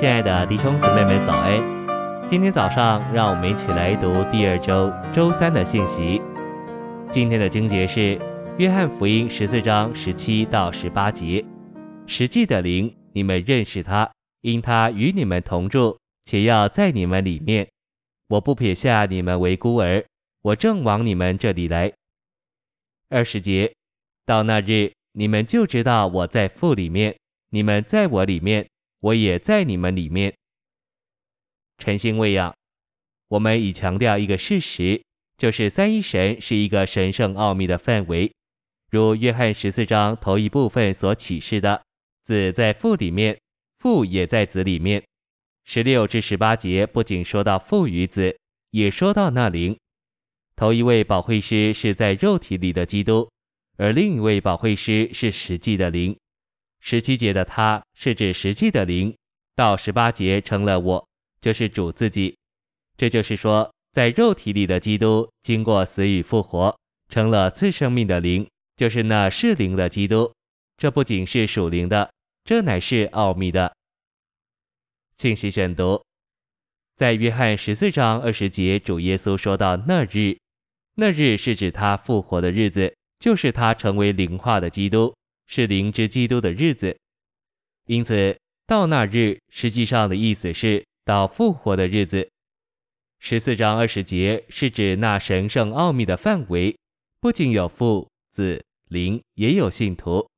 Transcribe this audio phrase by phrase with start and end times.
[0.00, 1.58] 亲爱的弟兄姊妹们，早安！
[2.28, 6.22] 今天早上，让我们一起来读第二周周三的信息。
[7.10, 8.16] 今天的经节是
[8.58, 11.44] 《约翰福音》十四章十七到十八节。
[12.06, 14.08] 实际的灵，你们认识他，
[14.42, 17.66] 因他与你们同住，且要在你们里面。
[18.28, 20.04] 我不撇下你们为孤儿，
[20.42, 21.92] 我正往你们这里来。
[23.10, 23.74] 二十节，
[24.24, 27.16] 到那日，你们就知道我在父里面，
[27.50, 28.64] 你们在我里面，
[29.00, 30.34] 我也在你们里面。
[31.78, 32.54] 晨星喂养，
[33.28, 35.02] 我们已强调一个事实，
[35.36, 38.32] 就是三一神是一个神圣奥秘的范围，
[38.90, 41.82] 如约翰十四章头一部分所启示的，
[42.24, 43.38] 子在父里面，
[43.78, 45.02] 父也在子里面。
[45.64, 48.36] 十六至十八节不仅说到父与子，
[48.70, 49.76] 也说到那灵。
[50.56, 53.30] 头一位保惠师是在肉体里的基督，
[53.76, 56.16] 而另一位保惠师是实际的灵。
[56.80, 59.14] 十七节的他是指实际的灵，
[59.54, 61.08] 到十八节成了我，
[61.40, 62.36] 就是主自己。
[62.96, 66.76] 这就是说，在肉体里的基督经过死与复活，
[67.08, 70.32] 成了最生命的灵，就是那是灵的基督。
[70.76, 72.12] 这不仅是属灵的，
[72.44, 73.74] 这乃是奥秘的。
[75.16, 76.04] 信息选读，
[76.94, 80.38] 在约翰十四章二十节，主耶稣说到那日，
[80.94, 85.12] 那日是指他复活的日子，就是他成为灵化的基督，
[85.48, 86.96] 是灵之基督的日子。
[87.86, 92.28] 因此，到那日实际上的意思是到复活的日子。
[93.18, 96.76] 十四章二十节是指那神圣奥秘的范围，
[97.20, 100.28] 不仅有父、子、灵，也有信徒，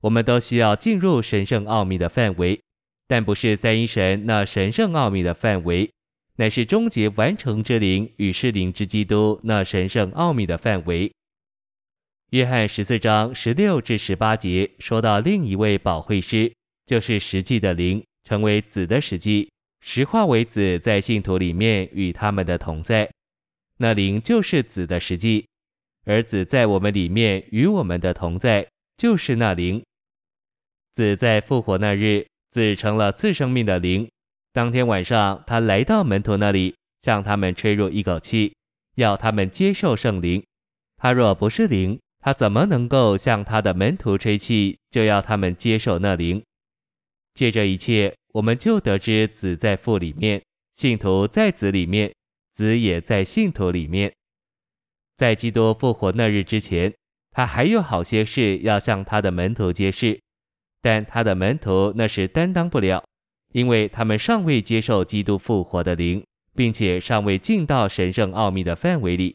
[0.00, 2.60] 我们都需要进入神圣奥秘的范围。
[3.06, 5.90] 但不是三一神那神圣奥秘的范围，
[6.36, 11.10] 乃是终结完成之灵与是灵之基督那神圣奥秘的范围。
[12.30, 16.52] 约翰十四章十六至十八节说到另一位保惠师，
[16.84, 23.10] 就是实际的灵，成为子的实际，实化为子，在信徒里面与他们的同在。
[23.78, 25.46] 那灵就是子的实际，
[26.04, 29.82] 而子在我们里面与我们的同在，就是那灵。
[30.92, 32.26] 子在复活那日。
[32.50, 34.08] 子成了次生命的灵。
[34.54, 38.54] 当天晚上，他来到门徒那里，向他们吹入一口气，
[38.94, 40.42] 要他们接受圣灵。
[40.96, 46.44] 他若不是灵，他怎么能够向他的门徒吹气，就要他们接受那灵？
[47.32, 50.42] 借这一切，我们就得知子在父里面，
[50.74, 52.14] 信徒在子里面，
[52.52, 54.12] 子也在信徒里面。
[55.16, 56.92] 在基督复活那日之前，
[57.30, 60.20] 他还有好些事要向他的门徒揭示。
[60.82, 63.02] 但他的门徒那是担当不了，
[63.54, 66.22] 因为他们尚未接受基督复活的灵，
[66.54, 69.34] 并且尚未进到神圣奥秘的范围里。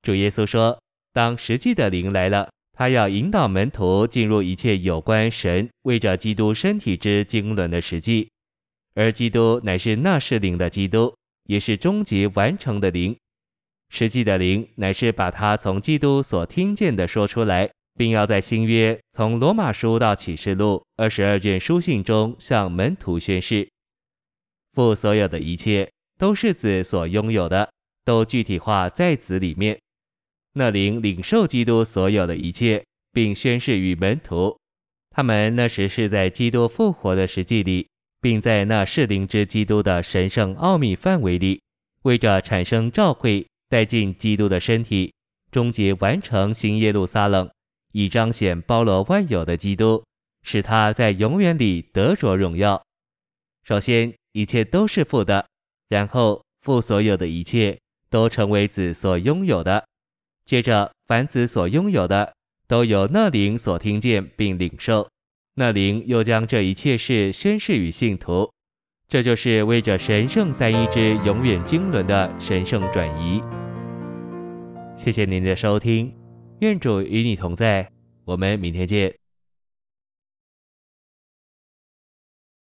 [0.00, 0.80] 主耶稣说
[1.16, 8.28] ：“当实际的灵来了，他要引导门徒进入一切有关神为着基督身体之经纶的实际，
[8.94, 13.16] 而基督乃是那是灵的基督，也是终极完成的灵。
[13.88, 23.66] 实际的灵乃是把他从基督所听见的说出来。”并要在新约从罗马书到启示录二十二卷书信中向门徒宣示，
[24.74, 27.72] 父所有的一切都是子所拥有的，
[28.04, 29.80] 都具体化在子里面。
[30.58, 34.58] 那灵领受基督所有的一切，并宣誓与门徒。
[35.10, 37.86] 他们那时是在基督复活的实际里，
[38.22, 41.60] 并在那是灵之基督的神圣奥秘范围里，
[42.04, 45.12] 为着产生召会，带进基督的身体，
[45.50, 47.50] 终结完成新耶路撒冷。
[47.92, 50.02] 以彰显包罗万有的基督，
[50.42, 52.82] 使他在永远里得着荣耀。
[53.62, 55.44] 首先，一切都是父的；
[55.90, 57.78] 然后，父所有的一切
[58.08, 59.84] 都成为子所拥有的。
[60.46, 62.32] 接着，凡子所拥有的，
[62.68, 65.08] 都由那灵所听见并领受。
[65.56, 68.48] 那灵又将这一切事宣示与信徒。
[69.08, 73.40] 这就是为着神圣三一之永远经纶的神圣转移。
[74.94, 76.14] 谢谢您的收听。
[76.60, 77.88] 愿主与你同在，
[78.24, 79.25] 我们明天见。